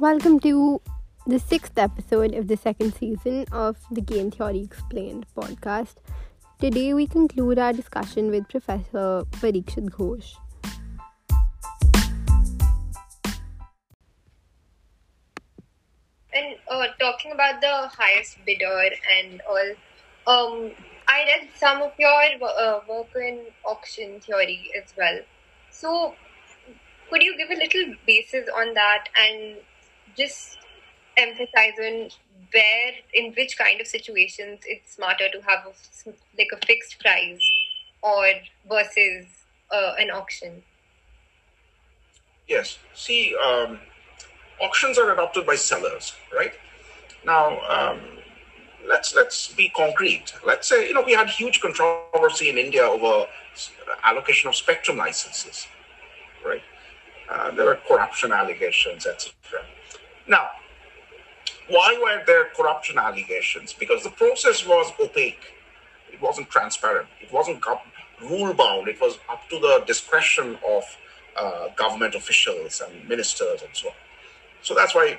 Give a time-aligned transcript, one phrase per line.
[0.00, 0.80] Welcome to
[1.26, 5.96] the sixth episode of the second season of the Game Theory Explained podcast.
[6.60, 10.36] Today we conclude our discussion with Professor Parikshit Ghosh.
[16.32, 19.70] And uh, talking about the highest bidder and all,
[20.28, 20.70] um,
[21.08, 25.18] I read some of your uh, work in auction theory as well.
[25.72, 26.14] So,
[27.10, 29.56] could you give a little basis on that and
[30.18, 30.58] just
[31.16, 32.10] emphasize on
[32.52, 37.40] where, in which kind of situations, it's smarter to have a, like a fixed price
[38.02, 38.26] or
[38.68, 39.26] versus
[39.70, 40.62] uh, an auction?
[42.48, 42.78] Yes.
[42.94, 43.78] See, um,
[44.60, 46.52] auctions are adopted by sellers, right?
[47.24, 48.00] Now, um,
[48.86, 50.32] let's let's be concrete.
[50.46, 53.26] Let's say you know we had huge controversy in India over
[54.04, 55.66] allocation of spectrum licenses,
[56.44, 56.62] right?
[57.28, 59.32] Uh, there were corruption allegations, etc.
[60.28, 60.48] Now,
[61.68, 63.72] why were there corruption allegations?
[63.72, 65.54] Because the process was opaque.
[66.12, 67.08] It wasn't transparent.
[67.20, 67.62] It wasn't
[68.22, 68.88] rule bound.
[68.88, 70.84] It was up to the discretion of
[71.40, 73.94] uh, government officials and ministers and so on.
[74.62, 75.18] So that's why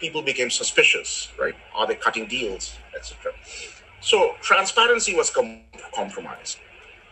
[0.00, 1.54] people became suspicious, right?
[1.74, 3.32] Are they cutting deals, etc.
[4.00, 5.60] So transparency was com-
[5.94, 6.58] compromised.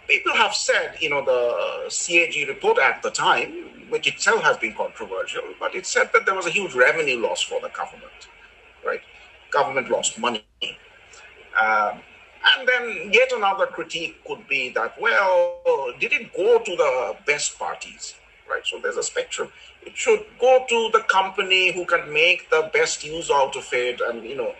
[0.08, 4.74] People have said, you know, the CAG report at the time, which itself has been
[4.74, 8.28] controversial, but it said that there was a huge revenue loss for the government,
[8.84, 9.00] right?
[9.50, 10.44] Government lost money.
[11.60, 12.00] Um,
[12.56, 17.58] and then yet another critique could be that, well, did it go to the best
[17.58, 18.14] parties?
[18.50, 18.66] right?
[18.66, 19.48] So there's a spectrum.
[19.82, 24.00] It should go to the company who can make the best use out of it
[24.00, 24.52] and, you know,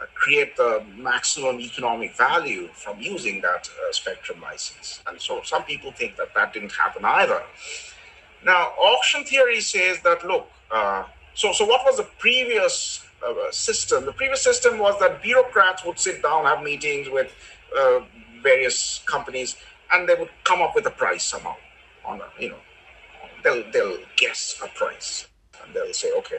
[0.00, 5.02] uh, create the maximum economic value from using that uh, spectrum license.
[5.06, 7.42] And so some people think that that didn't happen either.
[8.44, 14.06] Now, auction theory says that, look, uh, so, so what was the previous uh, system?
[14.06, 17.32] The previous system was that bureaucrats would sit down, have meetings with
[17.76, 18.00] uh,
[18.42, 19.56] various companies,
[19.92, 21.56] and they would come up with a price somehow
[22.04, 22.58] on a, you know,
[23.42, 25.26] they'll they'll guess a price
[25.62, 26.38] and they'll say, okay,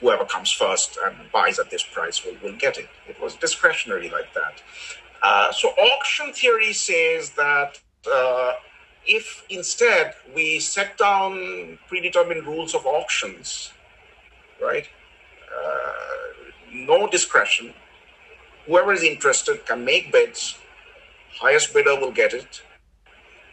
[0.00, 2.88] whoever comes first and buys at this price will, will get it.
[3.08, 4.62] It was discretionary like that.
[5.22, 7.80] Uh, so auction theory says that
[8.12, 8.52] uh,
[9.06, 13.72] if instead we set down predetermined rules of auctions,
[14.62, 14.88] right?
[15.56, 17.74] Uh, no discretion.
[18.66, 20.58] Whoever is interested can make bids.
[21.40, 22.62] Highest bidder will get it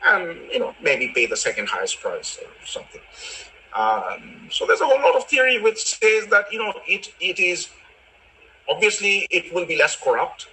[0.06, 3.02] and you know maybe pay the second highest price or something.
[3.76, 7.40] Um, so there's a whole lot of theory which says that you know it it
[7.40, 7.70] is
[8.70, 10.48] obviously it will be less corrupt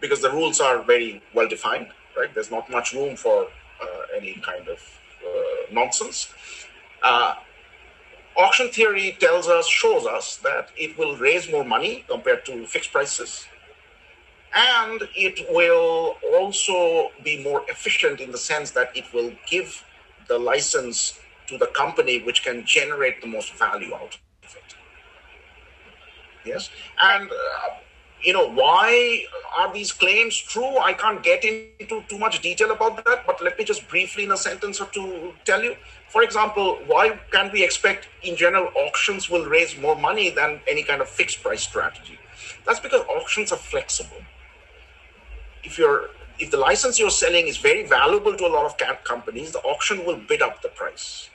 [0.00, 2.32] because the rules are very well defined, right?
[2.34, 3.48] There's not much room for
[4.16, 4.78] any kind of
[5.26, 6.28] uh, nonsense.
[7.02, 7.34] Uh,
[8.36, 12.92] auction theory tells us, shows us that it will raise more money compared to fixed
[12.92, 13.46] prices
[14.54, 19.84] and it will also be more efficient in the sense that it will give
[20.28, 24.74] the license to the company which can generate the most value out of it.
[26.46, 26.70] Yes,
[27.02, 27.74] and uh,
[28.24, 29.24] you know why
[29.56, 30.78] are these claims true?
[30.78, 34.32] I can't get into too much detail about that, but let me just briefly, in
[34.32, 35.76] a sentence or two, tell you.
[36.08, 40.82] For example, why can we expect, in general, auctions will raise more money than any
[40.82, 42.18] kind of fixed price strategy?
[42.66, 44.22] That's because auctions are flexible
[45.64, 49.52] if you're if the license you're selling is very valuable to a lot of companies,
[49.52, 51.30] the auction will bid up the price.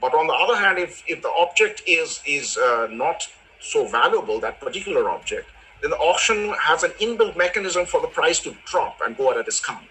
[0.00, 3.28] But on the other hand, if, if the object is is uh, not
[3.60, 5.48] so valuable, that particular object,
[5.80, 9.36] then the auction has an inbuilt mechanism for the price to drop and go at
[9.36, 9.88] a discount.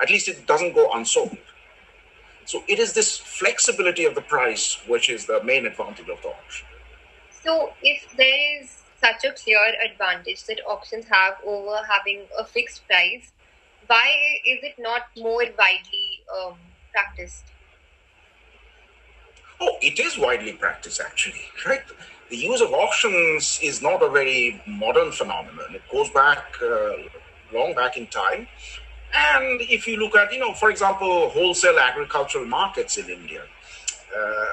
[0.00, 1.38] At least it doesn't go unsold.
[2.44, 6.28] So it is this flexibility of the price which is the main advantage of the
[6.28, 6.66] auction.
[7.42, 12.86] So if there is such a clear advantage that auctions have over having a fixed
[12.86, 13.32] price,
[13.86, 14.08] why
[14.44, 16.54] is it not more widely um,
[16.92, 17.44] practiced?
[19.60, 21.82] Oh, it is widely practiced actually, right?
[22.28, 25.74] The use of auctions is not a very modern phenomenon.
[25.74, 26.92] It goes back uh,
[27.52, 28.48] long back in time.
[29.14, 34.44] And if you look at, you know, for example, wholesale agricultural markets in India, uh,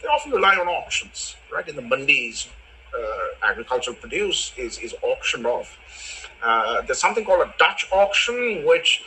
[0.00, 1.66] they often rely on auctions, right?
[1.66, 2.46] In the mandis,
[2.96, 5.78] uh, agricultural produce is, is auctioned off.
[6.42, 9.04] Uh, there's something called a Dutch auction, which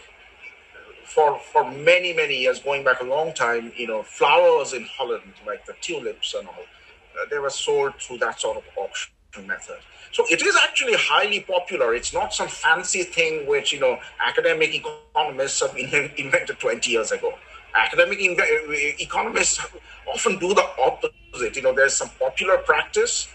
[1.05, 5.33] for for many many years, going back a long time, you know, flowers in Holland
[5.45, 6.65] like the tulips and all,
[7.19, 9.13] Uh, they were sold through that sort of auction
[9.47, 9.77] method.
[10.11, 11.93] So it is actually highly popular.
[11.93, 15.75] It's not some fancy thing which you know academic economists have
[16.17, 17.33] invented 20 years ago.
[17.75, 18.43] Academic uh,
[18.99, 19.59] economists
[20.11, 21.55] often do the opposite.
[21.55, 23.27] You know, there's some popular practice,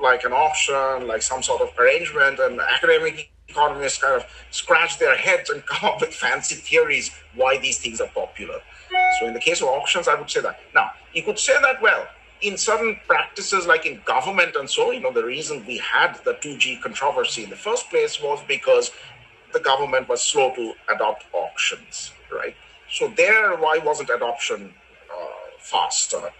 [0.00, 5.16] like an auction, like some sort of arrangement, and academic economists kind of scratch their
[5.16, 8.60] heads and come up with fancy theories why these things are popular.
[9.18, 10.60] So in the case of auctions, I would say that.
[10.74, 12.06] Now, you could say that, well,
[12.42, 16.34] in certain practices, like in government and so, you know, the reason we had the
[16.34, 18.90] 2G controversy in the first place was because
[19.52, 22.54] the government was slow to adopt auctions, right?
[22.90, 24.74] So there, why wasn't adoption
[25.10, 25.24] uh,
[25.58, 26.18] faster?
[26.18, 26.32] Um,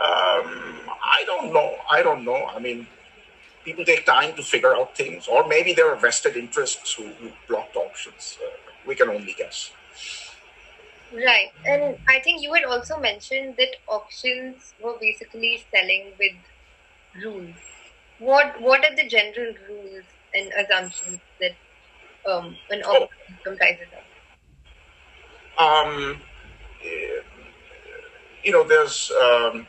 [0.00, 1.76] I don't know.
[1.90, 2.46] I don't know.
[2.46, 2.86] I mean,
[3.64, 7.30] people take time to figure out things, or maybe there are vested interests who, who
[7.48, 8.38] blocked auctions.
[8.44, 8.50] Uh,
[8.86, 9.72] we can only guess.
[11.12, 11.50] Right.
[11.66, 16.32] And I think you had also mentioned that auctions were basically selling with
[17.22, 17.56] rules.
[18.18, 20.04] What what are the general rules
[20.34, 21.52] and assumptions that
[22.30, 23.34] um, an auction oh.
[23.42, 24.04] comprises of?
[25.58, 26.20] Um,
[28.44, 29.66] you know, there's um,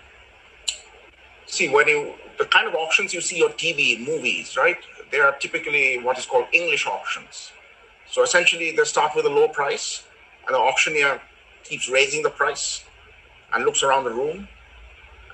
[1.47, 4.77] see when you the kind of auctions you see on TV in movies, right?
[5.11, 7.51] They are typically what is called English auctions.
[8.07, 10.03] So essentially, they start with a low price,
[10.45, 11.21] and the auctioneer
[11.63, 12.83] keeps raising the price
[13.53, 14.47] and looks around the room.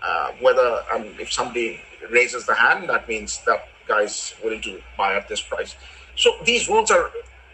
[0.01, 1.79] Uh, whether um, if somebody
[2.11, 5.75] raises the hand, that means that guy's willing to buy at this price.
[6.15, 7.11] So these rules are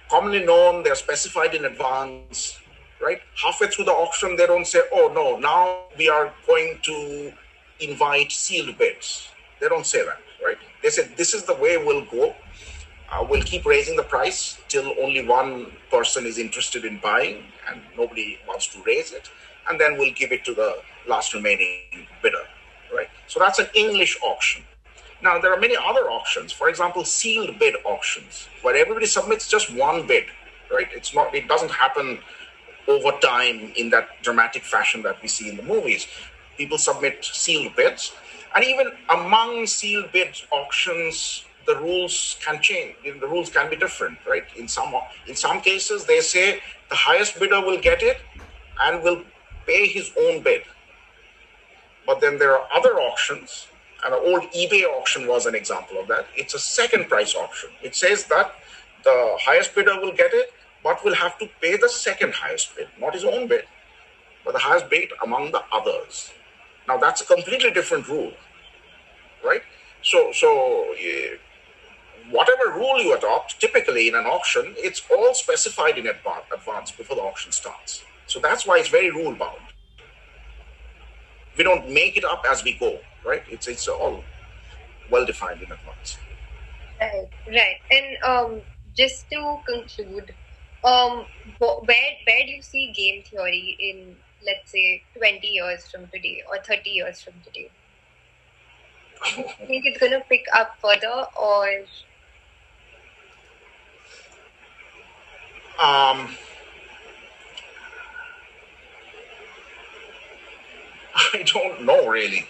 [0.10, 2.60] commonly known, they're specified in advance,
[3.02, 3.20] right?
[3.42, 7.34] Halfway through the auction, they don't say, oh no, now we are going to
[7.80, 9.30] invite sealed bids.
[9.60, 10.58] They don't say that, right?
[10.82, 12.36] They say this is the way we'll go.
[13.22, 18.40] We'll keep raising the price till only one person is interested in buying and nobody
[18.48, 19.30] wants to raise it.
[19.70, 22.46] And then we'll give it to the last remaining bidder,
[22.94, 23.10] right?
[23.28, 24.64] So that's an English auction.
[25.22, 26.52] Now, there are many other auctions.
[26.52, 30.26] For example, sealed bid auctions, where everybody submits just one bid,
[30.70, 30.88] right?
[30.94, 32.20] It's not, it doesn't happen
[32.90, 36.08] over time in that dramatic fashion that we see in the movies.
[36.58, 38.12] People submit sealed bids.
[38.54, 42.96] And even among sealed bid auctions, the rules can change.
[43.04, 44.44] The rules can be different, right?
[44.58, 44.94] In some
[45.28, 48.18] in some cases, they say the highest bidder will get it
[48.82, 49.24] and will
[49.66, 50.64] pay his own bid.
[52.06, 53.68] But then there are other auctions,
[54.04, 56.28] and an old eBay auction was an example of that.
[56.36, 57.70] It's a second price auction.
[57.82, 58.54] It says that
[59.04, 60.52] the highest bidder will get it,
[60.84, 63.64] but will have to pay the second highest bid, not his own bid,
[64.44, 66.32] but the highest bid among the others.
[66.88, 68.34] Now that's a completely different rule,
[69.44, 69.62] right?
[70.02, 70.94] So, so
[72.32, 77.22] whatever rule you adopt, typically in an auction, it's all specified in advance before the
[77.22, 78.04] auction starts.
[78.28, 79.60] So that's why it's very rule bound.
[81.58, 83.44] We don't make it up as we go, right?
[83.50, 84.24] It's it's all
[85.12, 86.18] well defined in advance.
[87.00, 87.78] Right, right.
[87.92, 88.62] And um,
[88.96, 90.36] just to conclude,
[90.84, 91.28] um,
[91.60, 94.16] where where do you see game theory in
[94.46, 97.70] let's say 20 years from today or 30 years from today?
[99.36, 101.68] Do you think it's going to pick up further or
[105.82, 106.30] Um,
[111.16, 112.46] I don't know really.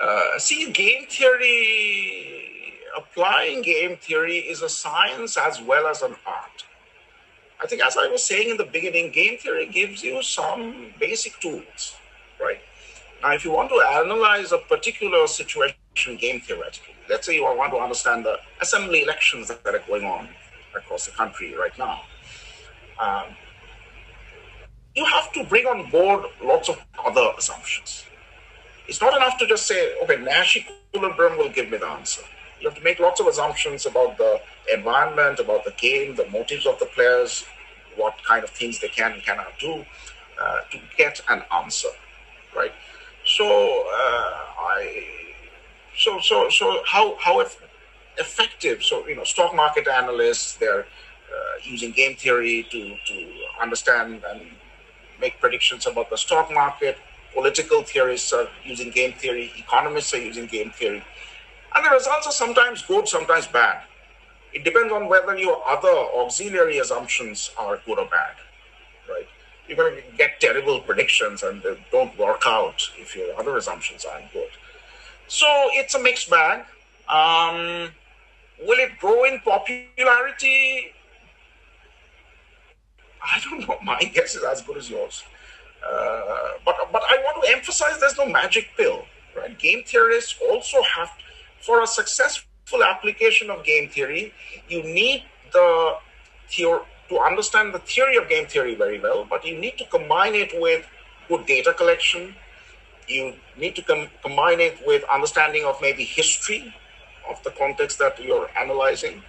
[0.00, 2.52] Uh, see, game theory,
[2.96, 6.64] applying game theory is a science as well as an art.
[7.62, 11.40] I think, as I was saying in the beginning, game theory gives you some basic
[11.40, 11.96] tools,
[12.40, 12.60] right?
[13.22, 17.72] Now, if you want to analyze a particular situation game theoretically, let's say you want
[17.72, 20.28] to understand the assembly elections that are going on
[20.76, 22.02] across the country right now
[23.00, 23.24] um,
[24.94, 28.04] you have to bring on board lots of other assumptions.
[28.88, 32.22] It's not enough to just say, okay, Nash equilibrium will give me the answer.
[32.60, 34.40] You have to make lots of assumptions about the
[34.72, 37.44] environment, about the game, the motives of the players,
[37.96, 39.84] what kind of things they can and cannot do
[40.40, 41.88] uh, to get an answer,
[42.56, 42.72] right?
[43.24, 45.06] So uh, I,
[45.96, 47.44] so so so how how
[48.18, 48.82] effective?
[48.82, 50.86] So you know, stock market analysts, they're
[51.64, 54.42] using game theory to, to understand and
[55.20, 56.98] make predictions about the stock market.
[57.34, 59.52] Political theorists are using game theory.
[59.56, 61.02] Economists are using game theory.
[61.74, 63.82] And the results are sometimes good, sometimes bad.
[64.52, 68.34] It depends on whether your other auxiliary assumptions are good or bad,
[69.08, 69.26] right?
[69.68, 74.06] You're going to get terrible predictions and they don't work out if your other assumptions
[74.06, 74.48] aren't good.
[75.26, 76.64] So it's a mixed bag.
[77.08, 77.90] Um,
[78.66, 80.92] will it grow in popularity?
[83.22, 83.78] I don't know.
[83.84, 85.24] My guess is as good as yours.
[85.82, 89.04] Uh, but but I want to emphasize there's no magic pill,
[89.36, 89.56] right?
[89.58, 91.10] Game theorists also have,
[91.60, 94.32] for a successful application of game theory,
[94.68, 95.22] you need
[95.52, 95.96] the
[96.48, 100.34] theory to understand the theory of game theory very well, but you need to combine
[100.34, 100.86] it with
[101.28, 102.34] good data collection,
[103.06, 106.74] you need to com- combine it with understanding of maybe history
[107.28, 109.22] of the context that you're analyzing.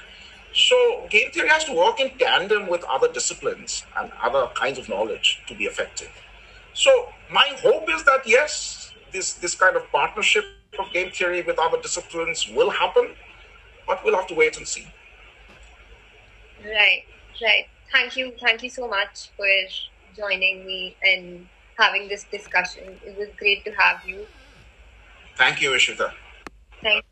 [0.53, 4.89] So game theory has to work in tandem with other disciplines and other kinds of
[4.89, 6.11] knowledge to be effective.
[6.73, 10.45] So my hope is that yes, this this kind of partnership
[10.79, 13.15] of game theory with other disciplines will happen,
[13.87, 14.87] but we'll have to wait and see.
[16.63, 17.03] Right,
[17.41, 17.65] right.
[17.91, 19.47] Thank you, thank you so much for
[20.15, 22.83] joining me and having this discussion.
[23.05, 24.27] It was great to have you.
[25.37, 26.11] Thank you, Ishita.
[26.83, 27.05] Thank